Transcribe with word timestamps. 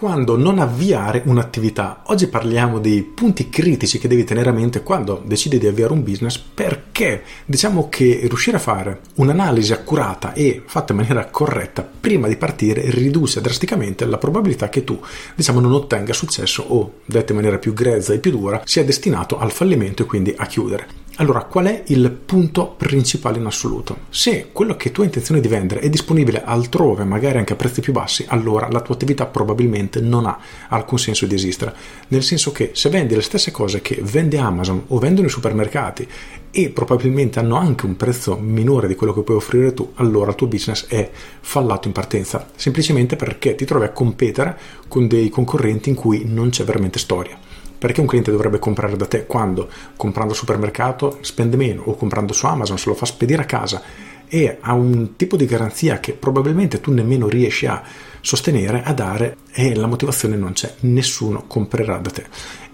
Quando 0.00 0.38
non 0.38 0.58
avviare 0.58 1.20
un'attività. 1.26 2.04
Oggi 2.06 2.28
parliamo 2.28 2.78
dei 2.78 3.02
punti 3.02 3.50
critici 3.50 3.98
che 3.98 4.08
devi 4.08 4.24
tenere 4.24 4.48
a 4.48 4.52
mente 4.54 4.82
quando 4.82 5.22
decidi 5.22 5.58
di 5.58 5.66
avviare 5.66 5.92
un 5.92 6.02
business 6.02 6.38
perché 6.38 7.22
diciamo 7.44 7.90
che 7.90 8.20
riuscire 8.22 8.56
a 8.56 8.60
fare 8.60 9.00
un'analisi 9.16 9.74
accurata 9.74 10.32
e 10.32 10.62
fatta 10.64 10.92
in 10.92 11.00
maniera 11.00 11.26
corretta 11.26 11.82
prima 11.82 12.28
di 12.28 12.36
partire 12.36 12.90
riduce 12.90 13.42
drasticamente 13.42 14.06
la 14.06 14.16
probabilità 14.16 14.70
che 14.70 14.84
tu 14.84 14.98
diciamo 15.34 15.60
non 15.60 15.74
ottenga 15.74 16.14
successo 16.14 16.62
o, 16.66 17.00
detto 17.04 17.32
in 17.32 17.36
maniera 17.36 17.58
più 17.58 17.74
grezza 17.74 18.14
e 18.14 18.20
più 18.20 18.30
dura, 18.30 18.62
sia 18.64 18.82
destinato 18.82 19.38
al 19.38 19.52
fallimento 19.52 20.04
e 20.04 20.06
quindi 20.06 20.34
a 20.34 20.46
chiudere. 20.46 20.86
Allora, 21.20 21.44
qual 21.44 21.66
è 21.66 21.82
il 21.88 22.10
punto 22.10 22.74
principale 22.78 23.36
in 23.36 23.44
assoluto? 23.44 24.04
Se 24.08 24.48
quello 24.52 24.74
che 24.74 24.90
tu 24.90 25.02
hai 25.02 25.08
intenzione 25.08 25.42
di 25.42 25.48
vendere 25.48 25.80
è 25.80 25.90
disponibile 25.90 26.42
altrove, 26.42 27.04
magari 27.04 27.36
anche 27.36 27.52
a 27.52 27.56
prezzi 27.56 27.82
più 27.82 27.92
bassi, 27.92 28.24
allora 28.26 28.70
la 28.70 28.80
tua 28.80 28.94
attività 28.94 29.26
probabilmente 29.26 30.00
non 30.00 30.24
ha 30.24 30.38
alcun 30.70 30.98
senso 30.98 31.26
di 31.26 31.34
esistere. 31.34 31.74
Nel 32.08 32.22
senso 32.22 32.52
che 32.52 32.70
se 32.72 32.88
vendi 32.88 33.14
le 33.14 33.20
stesse 33.20 33.50
cose 33.50 33.82
che 33.82 34.00
vende 34.02 34.38
Amazon 34.38 34.84
o 34.86 34.98
vendono 34.98 35.26
i 35.26 35.30
supermercati 35.30 36.08
e 36.50 36.70
probabilmente 36.70 37.38
hanno 37.38 37.56
anche 37.56 37.84
un 37.84 37.98
prezzo 37.98 38.38
minore 38.38 38.88
di 38.88 38.94
quello 38.94 39.12
che 39.12 39.20
puoi 39.20 39.36
offrire 39.36 39.74
tu, 39.74 39.92
allora 39.96 40.30
il 40.30 40.36
tuo 40.36 40.46
business 40.46 40.86
è 40.86 41.10
fallato 41.40 41.86
in 41.86 41.92
partenza, 41.92 42.48
semplicemente 42.56 43.16
perché 43.16 43.54
ti 43.54 43.66
trovi 43.66 43.84
a 43.84 43.92
competere 43.92 44.58
con 44.88 45.06
dei 45.06 45.28
concorrenti 45.28 45.90
in 45.90 45.96
cui 45.96 46.22
non 46.24 46.48
c'è 46.48 46.64
veramente 46.64 46.98
storia. 46.98 47.49
Perché 47.80 48.02
un 48.02 48.06
cliente 48.06 48.30
dovrebbe 48.30 48.58
comprare 48.58 48.94
da 48.94 49.06
te 49.06 49.24
quando? 49.24 49.66
Comprando 49.96 50.32
al 50.32 50.38
supermercato 50.38 51.16
spende 51.22 51.56
meno 51.56 51.80
o 51.86 51.94
comprando 51.94 52.34
su 52.34 52.44
Amazon 52.44 52.76
se 52.76 52.90
lo 52.90 52.94
fa 52.94 53.06
spedire 53.06 53.40
a 53.40 53.46
casa. 53.46 53.80
E 54.28 54.58
ha 54.60 54.74
un 54.74 55.16
tipo 55.16 55.34
di 55.34 55.46
garanzia 55.46 55.98
che 55.98 56.12
probabilmente 56.12 56.82
tu 56.82 56.92
nemmeno 56.92 57.26
riesci 57.26 57.64
a 57.64 57.82
sostenere, 58.20 58.82
a 58.82 58.92
dare 58.92 59.38
e 59.50 59.74
la 59.74 59.86
motivazione 59.86 60.36
non 60.36 60.52
c'è, 60.52 60.74
nessuno 60.80 61.44
comprerà 61.46 61.96
da 61.96 62.10
te. 62.10 62.26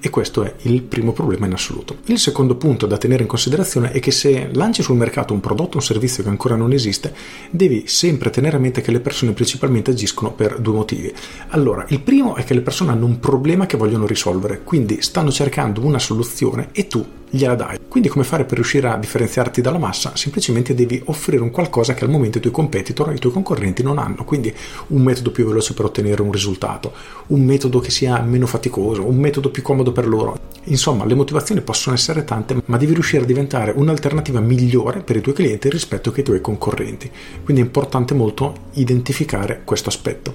E 0.06 0.10
questo 0.10 0.44
è 0.44 0.54
il 0.62 0.82
primo 0.82 1.12
problema 1.12 1.46
in 1.46 1.52
assoluto. 1.54 1.96
Il 2.04 2.20
secondo 2.20 2.54
punto 2.54 2.86
da 2.86 2.96
tenere 2.96 3.22
in 3.22 3.28
considerazione 3.28 3.90
è 3.90 3.98
che 3.98 4.12
se 4.12 4.50
lanci 4.52 4.80
sul 4.80 4.94
mercato 4.94 5.34
un 5.34 5.40
prodotto 5.40 5.72
o 5.72 5.80
un 5.80 5.84
servizio 5.84 6.22
che 6.22 6.28
ancora 6.28 6.54
non 6.54 6.70
esiste, 6.70 7.12
devi 7.50 7.88
sempre 7.88 8.30
tenere 8.30 8.54
a 8.54 8.60
mente 8.60 8.82
che 8.82 8.92
le 8.92 9.00
persone 9.00 9.32
principalmente 9.32 9.90
agiscono 9.90 10.30
per 10.30 10.60
due 10.60 10.74
motivi. 10.74 11.12
Allora, 11.48 11.84
il 11.88 12.02
primo 12.02 12.36
è 12.36 12.44
che 12.44 12.54
le 12.54 12.60
persone 12.60 12.92
hanno 12.92 13.04
un 13.04 13.18
problema 13.18 13.66
che 13.66 13.76
vogliono 13.76 14.06
risolvere, 14.06 14.60
quindi 14.62 15.02
stanno 15.02 15.32
cercando 15.32 15.84
una 15.84 15.98
soluzione 15.98 16.68
e 16.70 16.86
tu 16.86 17.04
gliela 17.28 17.54
dai. 17.54 17.78
Quindi 17.88 18.08
come 18.08 18.24
fare 18.24 18.44
per 18.44 18.54
riuscire 18.54 18.88
a 18.88 18.96
differenziarti 18.96 19.60
dalla 19.60 19.78
massa? 19.78 20.12
Semplicemente 20.14 20.74
devi 20.74 21.00
offrire 21.06 21.42
un 21.42 21.50
qualcosa 21.50 21.94
che 21.94 22.04
al 22.04 22.10
momento 22.10 22.38
i 22.38 22.40
tuoi 22.40 22.52
competitor, 22.52 23.12
i 23.12 23.18
tuoi 23.18 23.32
concorrenti 23.32 23.82
non 23.82 23.98
hanno, 23.98 24.24
quindi 24.24 24.54
un 24.88 25.02
metodo 25.02 25.30
più 25.30 25.46
veloce 25.46 25.74
per 25.74 25.86
ottenere 25.86 26.22
un 26.22 26.32
risultato, 26.32 26.92
un 27.28 27.44
metodo 27.44 27.80
che 27.80 27.90
sia 27.90 28.20
meno 28.20 28.46
faticoso, 28.46 29.06
un 29.06 29.16
metodo 29.16 29.50
più 29.50 29.62
comodo 29.62 29.92
per 29.96 30.06
loro. 30.06 30.38
Insomma, 30.64 31.06
le 31.06 31.14
motivazioni 31.14 31.62
possono 31.62 31.94
essere 31.94 32.24
tante, 32.24 32.60
ma 32.66 32.76
devi 32.76 32.92
riuscire 32.92 33.22
a 33.22 33.26
diventare 33.26 33.72
un'alternativa 33.74 34.40
migliore 34.40 35.00
per 35.00 35.16
i 35.16 35.22
tuoi 35.22 35.34
clienti 35.34 35.70
rispetto 35.70 36.12
ai 36.14 36.22
tuoi 36.22 36.42
concorrenti. 36.42 37.10
Quindi 37.42 37.62
è 37.62 37.64
importante 37.64 38.12
molto 38.12 38.54
identificare 38.72 39.62
questo 39.64 39.88
aspetto. 39.88 40.34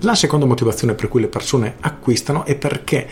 La 0.00 0.14
seconda 0.14 0.46
motivazione 0.46 0.94
per 0.94 1.08
cui 1.08 1.20
le 1.20 1.26
persone 1.26 1.74
acquistano 1.80 2.44
è 2.44 2.54
perché 2.54 3.08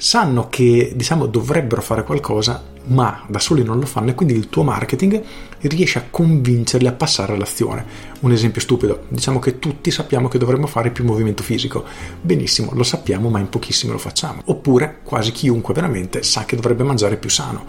sanno 0.00 0.48
che 0.48 0.92
diciamo 0.96 1.26
dovrebbero 1.26 1.82
fare 1.82 2.04
qualcosa 2.04 2.64
ma 2.84 3.22
da 3.28 3.38
soli 3.38 3.62
non 3.62 3.78
lo 3.78 3.84
fanno 3.84 4.10
e 4.10 4.14
quindi 4.14 4.34
il 4.34 4.48
tuo 4.48 4.62
marketing 4.62 5.22
riesce 5.60 5.98
a 5.98 6.04
convincerli 6.08 6.86
a 6.86 6.92
passare 6.92 7.34
all'azione. 7.34 7.84
Un 8.20 8.32
esempio 8.32 8.62
stupido, 8.62 9.04
diciamo 9.08 9.38
che 9.38 9.58
tutti 9.58 9.90
sappiamo 9.90 10.28
che 10.28 10.38
dovremmo 10.38 10.66
fare 10.66 10.90
più 10.90 11.04
movimento 11.04 11.42
fisico. 11.42 11.84
Benissimo, 12.18 12.72
lo 12.72 12.82
sappiamo 12.82 13.28
ma 13.28 13.40
in 13.40 13.50
pochissimi 13.50 13.92
lo 13.92 13.98
facciamo. 13.98 14.40
Oppure 14.46 15.00
quasi 15.04 15.32
chiunque 15.32 15.74
veramente 15.74 16.22
sa 16.22 16.46
che 16.46 16.56
dovrebbe 16.56 16.82
mangiare 16.82 17.18
più 17.18 17.28
sano. 17.28 17.66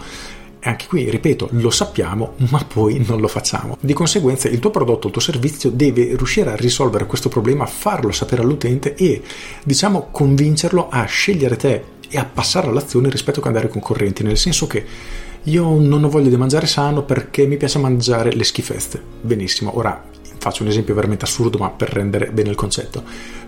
E 0.63 0.69
anche 0.69 0.85
qui, 0.87 1.09
ripeto, 1.09 1.49
lo 1.51 1.69
sappiamo, 1.69 2.35
ma 2.49 2.63
poi 2.63 3.03
non 3.05 3.19
lo 3.19 3.27
facciamo. 3.27 3.77
Di 3.81 3.93
conseguenza 3.93 4.47
il 4.47 4.59
tuo 4.59 4.69
prodotto, 4.69 5.07
il 5.07 5.13
tuo 5.13 5.21
servizio 5.21 5.69
deve 5.69 6.15
riuscire 6.15 6.51
a 6.51 6.55
risolvere 6.55 7.07
questo 7.07 7.29
problema, 7.29 7.65
farlo 7.65 8.11
sapere 8.11 8.43
all'utente 8.43 8.95
e, 8.95 9.21
diciamo, 9.63 10.07
convincerlo 10.11 10.87
a 10.87 11.03
scegliere 11.05 11.57
te 11.57 11.90
e 12.11 12.17
a 12.17 12.25
passare 12.25 12.67
all'azione 12.67 13.09
rispetto 13.09 13.41
che 13.41 13.47
andare 13.47 13.69
concorrenti, 13.69 14.21
nel 14.21 14.37
senso 14.37 14.67
che 14.67 14.85
io 15.43 15.79
non 15.79 16.03
ho 16.03 16.09
voglia 16.09 16.29
di 16.29 16.37
mangiare 16.37 16.67
sano 16.67 17.03
perché 17.03 17.47
mi 17.47 17.57
piace 17.57 17.79
mangiare 17.79 18.33
le 18.33 18.43
schifezze. 18.43 19.01
Benissimo, 19.21 19.75
ora 19.77 20.03
faccio 20.37 20.63
un 20.63 20.69
esempio 20.69 20.93
veramente 20.93 21.25
assurdo 21.25 21.57
ma 21.57 21.69
per 21.69 21.89
rendere 21.89 22.29
bene 22.31 22.49
il 22.49 22.55
concetto. 22.55 23.03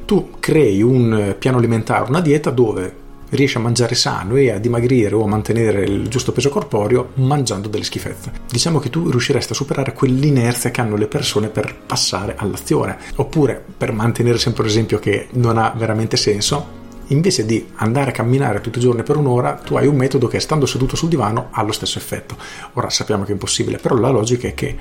Tu 0.06 0.31
crei 0.40 0.81
un 0.81 1.35
piano 1.38 1.57
alimentare, 1.57 2.09
una 2.09 2.22
dieta 2.22 2.50
dove 2.50 3.01
riesci 3.29 3.57
a 3.57 3.62
mangiare 3.62 3.96
sano 3.96 4.35
e 4.35 4.51
a 4.51 4.59
dimagrire 4.59 5.16
o 5.16 5.24
a 5.24 5.28
mantenere 5.28 5.84
il 5.84 6.07
giusto 6.07 6.31
peso 6.31 6.50
corporeo 6.50 7.09
mangiando 7.16 7.68
delle 7.68 7.84
schifezze. 7.84 8.31
Diciamo 8.50 8.80
che 8.80 8.90
tu 8.90 9.09
riusciresti 9.09 9.51
a 9.51 9.56
superare 9.56 9.94
quell'inerzia 9.94 10.72
che 10.72 10.81
hanno 10.81 10.95
le 10.95 11.07
persone 11.07 11.50
per 11.50 11.75
passare 11.75 12.35
all'azione. 12.38 12.97
Oppure, 13.16 13.63
per 13.78 13.91
mantenere 13.91 14.38
sempre 14.38 14.63
l'esempio 14.63 15.00
che 15.00 15.28
non 15.34 15.57
ha 15.57 15.74
veramente 15.75 16.16
senso, 16.16 16.81
invece 17.13 17.46
di 17.46 17.66
andare 17.75 18.09
a 18.09 18.13
camminare 18.13 18.62
tutti 18.62 18.79
i 18.79 18.81
giorni 18.81 19.03
per 19.03 19.16
un'ora, 19.16 19.53
tu 19.53 19.75
hai 19.75 19.88
un 19.88 19.96
metodo 19.96 20.28
che 20.28 20.40
stando 20.40 20.66
seduto 20.66 20.96
sul 20.96 21.09
divano 21.09 21.47
ha 21.51 21.62
lo 21.62 21.72
stesso 21.72 21.97
effetto. 21.97 22.35
Ora 22.74 22.90
sappiamo 22.90 23.24
che 23.24 23.29
è 23.29 23.34
impossibile, 23.34 23.78
però 23.78 23.96
la 23.96 24.09
logica 24.09 24.47
è 24.47 24.53
che 24.53 24.78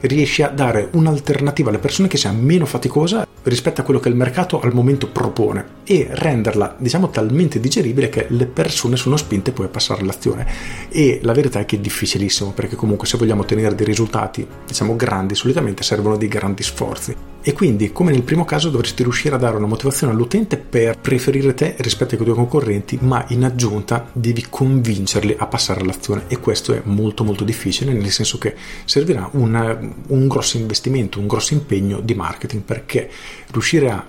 riesci 0.00 0.42
a 0.42 0.48
dare 0.48 0.88
un'alternativa 0.92 1.68
alle 1.70 1.78
persone 1.78 2.08
che 2.08 2.16
sia 2.16 2.32
meno 2.32 2.66
faticosa 2.66 3.26
rispetto 3.44 3.80
a 3.80 3.84
quello 3.84 4.00
che 4.00 4.08
il 4.08 4.16
mercato 4.16 4.60
al 4.60 4.74
momento 4.74 5.08
propone 5.08 5.78
e 5.84 6.08
renderla 6.10 6.76
diciamo 6.78 7.10
talmente 7.10 7.60
digeribile 7.60 8.08
che 8.08 8.26
le 8.28 8.46
persone 8.46 8.96
sono 8.96 9.16
spinte 9.16 9.52
poi 9.52 9.66
a 9.66 9.70
passare 9.70 10.02
all'azione. 10.02 10.46
E 10.88 11.20
la 11.22 11.32
verità 11.32 11.60
è 11.60 11.64
che 11.64 11.76
è 11.76 11.80
difficilissimo 11.80 12.52
perché 12.52 12.76
comunque 12.76 13.06
se 13.06 13.16
vogliamo 13.16 13.42
ottenere 13.42 13.74
dei 13.74 13.86
risultati 13.86 14.46
diciamo 14.66 14.96
grandi 14.96 15.34
solitamente 15.34 15.82
servono 15.82 16.16
dei 16.16 16.28
grandi 16.28 16.62
sforzi. 16.62 17.16
E 17.42 17.54
quindi 17.54 17.90
come 17.90 18.10
nel 18.10 18.22
primo 18.22 18.44
caso 18.44 18.68
dovresti 18.68 19.02
riuscire 19.02 19.34
a 19.34 19.38
dare 19.38 19.56
una 19.56 19.66
motivazione 19.66 20.12
all'utente 20.12 20.58
per 20.58 20.98
preferire 20.98 21.54
te 21.54 21.74
rispetto 21.78 22.14
ai 22.14 22.22
tuoi 22.22 22.34
concorrenti 22.34 22.98
ma 23.00 23.24
in 23.28 23.44
aggiunta 23.44 24.08
devi 24.12 24.44
convincerli 24.50 25.36
a 25.38 25.46
passare 25.46 25.80
all'azione. 25.80 26.24
E 26.28 26.38
questo 26.38 26.74
è 26.74 26.82
molto 26.84 27.24
molto 27.24 27.44
difficile 27.44 27.92
nel 27.94 28.10
senso 28.10 28.36
che 28.36 28.54
servirà 28.84 29.28
una, 29.32 29.78
un 30.08 30.28
grosso 30.28 30.56
investimento 30.56 31.18
un 31.18 31.26
grosso 31.26 31.54
impegno 31.54 32.00
di 32.00 32.14
marketing 32.14 32.62
perché 32.62 33.10
riuscire 33.50 33.90
a 33.90 34.06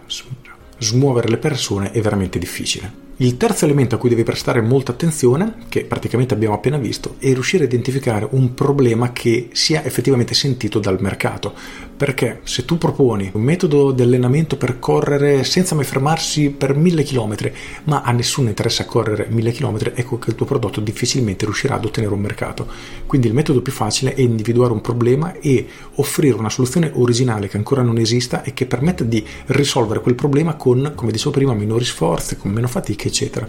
smuovere 0.78 1.28
le 1.30 1.38
persone 1.38 1.92
è 1.92 2.02
veramente 2.02 2.40
difficile. 2.40 3.10
Il 3.18 3.38
terzo 3.38 3.66
elemento 3.66 3.94
a 3.94 3.98
cui 4.00 4.10
devi 4.10 4.24
prestare 4.24 4.62
molta 4.62 4.94
attenzione, 4.94 5.58
che 5.70 5.86
praticamente 5.86 6.34
abbiamo 6.34 6.56
appena 6.56 6.78
visto, 6.78 7.18
è 7.20 7.32
riuscire 7.34 7.64
a 7.64 7.68
identificare 7.68 8.28
un 8.32 8.56
problema 8.56 9.12
che 9.12 9.50
sia 9.52 9.84
effettivamente 9.84 10.34
sentito 10.34 10.80
dal 10.80 11.00
mercato. 11.00 11.54
Perché 12.02 12.40
se 12.46 12.66
tu 12.66 12.80
proponi 12.80 13.30
un 13.36 13.44
metodo 13.44 13.92
di 13.92 14.02
allenamento 14.02 14.58
per 14.58 14.80
correre 14.80 15.44
senza 15.44 15.76
mai 15.76 15.84
fermarsi 15.86 16.50
per 16.50 16.76
mille 16.76 17.04
chilometri, 17.04 17.54
ma 17.84 18.02
a 18.02 18.12
nessuno 18.12 18.48
interessa 18.50 18.86
correre 18.86 19.28
mille 19.30 19.52
chilometri, 19.52 19.92
ecco 19.94 20.18
che 20.18 20.32
il 20.32 20.36
tuo 20.36 20.48
prodotto 20.48 20.80
difficilmente 20.80 21.46
riuscirà 21.46 21.76
ad 21.76 21.86
ottenere 21.86 22.12
un 22.12 22.20
mercato. 22.20 22.66
Quindi 23.06 23.28
il 23.28 23.36
metodo 23.36 23.62
più 23.62 23.72
facile 23.72 24.16
è 24.16 24.22
individuare 24.22 24.74
un 24.74 24.82
problema 24.82 25.40
e 25.42 25.68
offrire 25.98 26.38
una 26.38 26.50
soluzione 26.50 26.90
originale 26.92 27.48
che 27.48 27.58
ancora 27.58 27.84
non 27.84 28.00
esista 28.00 28.42
e 28.42 28.56
che 28.56 28.66
permetta 28.66 29.04
di 29.04 29.24
risolvere 29.46 30.02
quel 30.02 30.16
problema 30.16 30.56
con, 30.56 30.94
come 30.96 31.12
dicevo 31.12 31.30
prima, 31.30 31.54
minori 31.54 31.86
sforzi, 31.86 32.36
con 32.36 32.50
meno 32.50 32.68
fatiche 32.68 33.10
eccetera. 33.10 33.48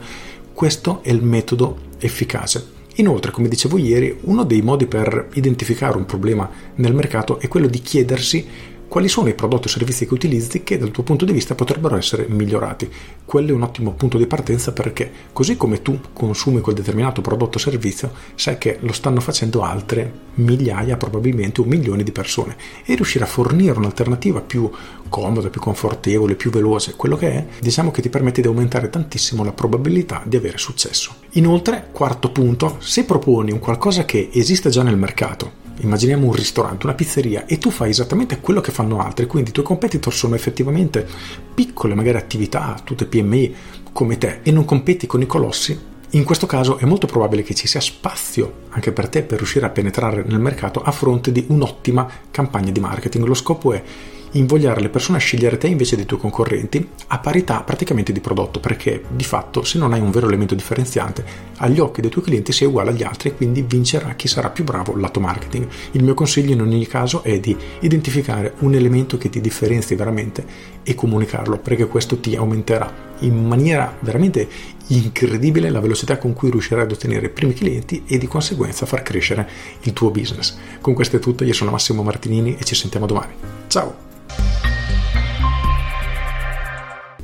Questo 0.52 1.02
è 1.02 1.08
il 1.08 1.22
metodo 1.22 1.78
efficace. 1.98 2.71
Inoltre, 2.96 3.30
come 3.30 3.48
dicevo 3.48 3.78
ieri, 3.78 4.14
uno 4.22 4.44
dei 4.44 4.60
modi 4.60 4.86
per 4.86 5.28
identificare 5.34 5.96
un 5.96 6.04
problema 6.04 6.48
nel 6.76 6.94
mercato 6.94 7.38
è 7.38 7.48
quello 7.48 7.66
di 7.66 7.80
chiedersi 7.80 8.46
quali 8.92 9.08
sono 9.08 9.30
i 9.30 9.34
prodotti 9.34 9.68
o 9.68 9.70
servizi 9.70 10.06
che 10.06 10.12
utilizzi 10.12 10.64
che 10.64 10.76
dal 10.76 10.90
tuo 10.90 11.02
punto 11.02 11.24
di 11.24 11.32
vista 11.32 11.54
potrebbero 11.54 11.96
essere 11.96 12.26
migliorati. 12.28 12.92
Quello 13.24 13.48
è 13.48 13.52
un 13.54 13.62
ottimo 13.62 13.92
punto 13.92 14.18
di 14.18 14.26
partenza 14.26 14.74
perché 14.74 15.10
così 15.32 15.56
come 15.56 15.80
tu 15.80 15.98
consumi 16.12 16.60
quel 16.60 16.74
determinato 16.74 17.22
prodotto 17.22 17.56
o 17.56 17.60
servizio, 17.60 18.12
sai 18.34 18.58
che 18.58 18.76
lo 18.82 18.92
stanno 18.92 19.20
facendo 19.20 19.62
altre 19.62 20.12
migliaia, 20.34 20.98
probabilmente 20.98 21.62
un 21.62 21.68
milione 21.68 22.02
di 22.02 22.12
persone 22.12 22.54
e 22.84 22.94
riuscire 22.94 23.24
a 23.24 23.28
fornire 23.28 23.78
un'alternativa 23.78 24.42
più 24.42 24.70
comoda, 25.08 25.48
più 25.48 25.62
confortevole, 25.62 26.34
più 26.34 26.50
veloce, 26.50 26.92
quello 26.94 27.16
che 27.16 27.32
è, 27.32 27.46
diciamo 27.60 27.90
che 27.90 28.02
ti 28.02 28.10
permette 28.10 28.42
di 28.42 28.48
aumentare 28.48 28.90
tantissimo 28.90 29.42
la 29.42 29.52
probabilità 29.52 30.20
di 30.26 30.36
avere 30.36 30.58
successo. 30.58 31.14
Inoltre, 31.30 31.88
quarto 31.92 32.30
punto, 32.30 32.76
se 32.80 33.04
proponi 33.04 33.52
un 33.52 33.58
qualcosa 33.58 34.04
che 34.04 34.28
esiste 34.34 34.68
già 34.68 34.82
nel 34.82 34.98
mercato, 34.98 35.61
immaginiamo 35.80 36.26
un 36.26 36.32
ristorante, 36.32 36.86
una 36.86 36.94
pizzeria 36.94 37.46
e 37.46 37.58
tu 37.58 37.70
fai 37.70 37.90
esattamente 37.90 38.40
quello 38.40 38.60
che 38.60 38.72
fanno 38.72 39.00
altri, 39.00 39.26
quindi 39.26 39.50
i 39.50 39.52
tuoi 39.52 39.64
competitor 39.64 40.12
sono 40.12 40.34
effettivamente 40.34 41.06
piccole 41.54 41.94
magari 41.94 42.18
attività, 42.18 42.80
tutte 42.84 43.06
PMI 43.06 43.54
come 43.92 44.18
te 44.18 44.40
e 44.42 44.50
non 44.50 44.64
competi 44.64 45.06
con 45.06 45.20
i 45.20 45.26
colossi, 45.26 45.90
In 46.14 46.24
questo 46.24 46.44
caso 46.44 46.76
è 46.76 46.84
molto 46.84 47.06
probabile 47.06 47.42
che 47.42 47.54
ci 47.54 47.66
sia 47.66 47.80
spazio 47.80 48.64
anche 48.68 48.92
per 48.92 49.08
te 49.08 49.22
per 49.22 49.38
riuscire 49.38 49.64
a 49.64 49.70
penetrare 49.70 50.22
nel 50.26 50.40
mercato 50.40 50.82
a 50.82 50.90
fronte 50.90 51.32
di 51.32 51.46
un'ottima 51.48 52.06
campagna 52.30 52.70
di 52.70 52.80
marketing. 52.80 53.24
Lo 53.24 53.32
scopo 53.32 53.72
è 53.72 53.82
invogliare 54.32 54.80
le 54.80 54.88
persone 54.88 55.18
a 55.18 55.20
scegliere 55.20 55.58
te 55.58 55.66
invece 55.66 55.96
dei 55.96 56.06
tuoi 56.06 56.20
concorrenti 56.20 56.88
a 57.08 57.18
parità 57.18 57.60
praticamente 57.62 58.12
di 58.12 58.20
prodotto, 58.20 58.60
perché 58.60 59.02
di 59.08 59.24
fatto 59.24 59.64
se 59.64 59.78
non 59.78 59.92
hai 59.92 60.00
un 60.00 60.10
vero 60.10 60.26
elemento 60.26 60.54
differenziante, 60.54 61.24
agli 61.58 61.78
occhi 61.78 62.00
dei 62.00 62.10
tuoi 62.10 62.24
clienti 62.24 62.52
sei 62.52 62.68
uguale 62.68 62.90
agli 62.90 63.02
altri 63.02 63.30
e 63.30 63.34
quindi 63.34 63.62
vincerà 63.62 64.14
chi 64.14 64.28
sarà 64.28 64.50
più 64.50 64.64
bravo 64.64 64.96
lato 64.96 65.20
marketing. 65.20 65.66
Il 65.92 66.02
mio 66.02 66.14
consiglio 66.14 66.52
in 66.52 66.60
ogni 66.60 66.86
caso 66.86 67.22
è 67.22 67.38
di 67.40 67.56
identificare 67.80 68.54
un 68.60 68.74
elemento 68.74 69.18
che 69.18 69.28
ti 69.28 69.40
differenzi 69.40 69.94
veramente 69.94 70.44
e 70.82 70.94
comunicarlo, 70.94 71.58
perché 71.58 71.86
questo 71.86 72.18
ti 72.18 72.34
aumenterà 72.34 73.10
in 73.20 73.46
maniera 73.46 73.96
veramente 74.00 74.48
incredibile 74.88 75.70
la 75.70 75.80
velocità 75.80 76.18
con 76.18 76.32
cui 76.32 76.50
riuscirai 76.50 76.84
ad 76.84 76.92
ottenere 76.92 77.26
i 77.26 77.30
primi 77.30 77.54
clienti 77.54 78.04
e 78.06 78.18
di 78.18 78.26
conseguenza 78.26 78.86
far 78.86 79.02
crescere 79.02 79.48
il 79.82 79.92
tuo 79.92 80.10
business. 80.10 80.56
Con 80.80 80.94
questo 80.94 81.16
è 81.16 81.18
tutto, 81.18 81.44
io 81.44 81.52
sono 81.52 81.70
Massimo 81.70 82.02
Martinini 82.02 82.56
e 82.58 82.64
ci 82.64 82.74
sentiamo 82.74 83.06
domani. 83.06 83.32
Ciao! 83.68 84.51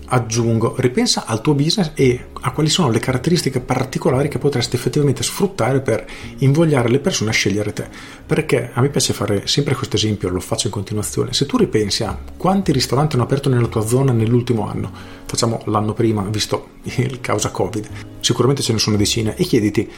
Aggiungo, 0.08 0.75
ripensa 0.78 1.25
al 1.26 1.40
tuo 1.40 1.55
business 1.55 1.93
e 1.94 2.28
a 2.40 2.52
quali 2.52 2.69
sono 2.69 2.90
le 2.90 2.99
caratteristiche 2.99 3.60
particolari 3.60 4.28
che 4.28 4.38
potresti 4.38 4.76
effettivamente 4.76 5.22
sfruttare 5.22 5.81
per 5.81 6.06
invogliare 6.38 6.88
le 6.88 6.99
persone 6.99 7.31
a 7.31 7.32
scegliere 7.32 7.72
te. 7.72 7.88
Perché 8.26 8.70
a 8.72 8.81
me 8.81 8.88
piace 8.88 9.12
fare 9.12 9.46
sempre 9.46 9.75
questo 9.75 9.96
esempio, 9.96 10.28
lo 10.28 10.40
faccio 10.40 10.66
in 10.66 10.72
continuazione. 10.72 11.32
Se 11.32 11.46
tu 11.46 11.56
ripensi 11.56 12.05
a 12.05 12.16
quanti 12.37 12.72
ristoranti 12.72 13.14
hanno 13.14 13.25
aperto 13.25 13.49
nella 13.49 13.69
tua 13.69 13.87
zona 13.87 14.12
nell'ultimo 14.12 14.69
anno, 14.69 14.90
facciamo 15.26 15.62
l'anno 15.66 15.93
prima, 15.93 16.22
visto 16.22 16.69
il 16.82 17.20
causa 17.20 17.50
Covid, 17.50 17.88
sicuramente 18.20 18.62
ce 18.62 18.72
ne 18.72 18.78
sono 18.78 18.96
decine, 18.96 19.37
e 19.37 19.44
chiediti 19.44 19.90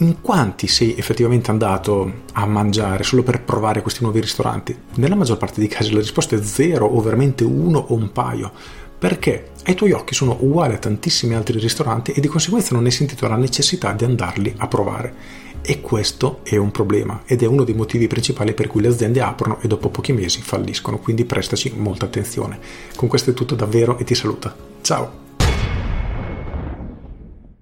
in 0.00 0.20
quanti 0.20 0.66
sei 0.66 0.94
effettivamente 0.96 1.50
andato 1.50 2.24
a 2.32 2.44
mangiare 2.44 3.02
solo 3.02 3.22
per 3.22 3.42
provare 3.42 3.80
questi 3.80 4.02
nuovi 4.02 4.20
ristoranti? 4.20 4.76
Nella 4.96 5.14
maggior 5.14 5.38
parte 5.38 5.60
dei 5.60 5.68
casi 5.68 5.92
la 5.92 6.00
risposta 6.00 6.36
è 6.36 6.42
zero 6.42 6.86
o 6.86 7.00
veramente 7.00 7.44
uno 7.44 7.78
o 7.78 7.94
un 7.94 8.12
paio 8.12 8.52
perché 8.98 9.50
ai 9.64 9.74
tuoi 9.74 9.92
occhi 9.92 10.14
sono 10.14 10.36
uguali 10.40 10.74
a 10.74 10.78
tantissimi 10.78 11.34
altri 11.34 11.58
ristoranti 11.58 12.12
e 12.12 12.20
di 12.20 12.28
conseguenza 12.28 12.74
non 12.74 12.84
hai 12.84 12.90
sentito 12.90 13.26
la 13.26 13.36
necessità 13.36 13.92
di 13.92 14.04
andarli 14.04 14.54
a 14.58 14.68
provare. 14.68 15.44
E 15.62 15.80
questo 15.80 16.40
è 16.44 16.56
un 16.56 16.70
problema 16.70 17.22
ed 17.26 17.42
è 17.42 17.46
uno 17.46 17.64
dei 17.64 17.74
motivi 17.74 18.06
principali 18.06 18.54
per 18.54 18.68
cui 18.68 18.80
le 18.80 18.88
aziende 18.88 19.20
aprono 19.20 19.58
e 19.60 19.66
dopo 19.66 19.88
pochi 19.88 20.12
mesi 20.12 20.40
falliscono, 20.40 20.98
quindi 20.98 21.24
prestaci 21.24 21.72
molta 21.76 22.04
attenzione. 22.04 22.58
Con 22.94 23.08
questo 23.08 23.30
è 23.30 23.34
tutto 23.34 23.56
davvero 23.56 23.98
e 23.98 24.04
ti 24.04 24.14
saluto. 24.14 24.52
Ciao! 24.82 25.25